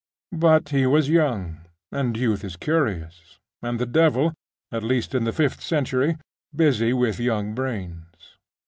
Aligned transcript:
But 0.33 0.69
he 0.69 0.87
was 0.87 1.09
young, 1.13 1.61
and 1.91 2.17
youth 2.17 2.43
is 2.43 2.55
curious; 2.55 3.37
and 3.61 3.77
the 3.77 3.85
devil, 3.85 4.33
at 4.71 4.81
least 4.81 5.13
in 5.13 5.25
the 5.25 5.31
fifth 5.31 5.61
century, 5.61 6.17
busy 6.55 6.91
with 6.91 7.19
young 7.19 7.53
brains. 7.53 8.07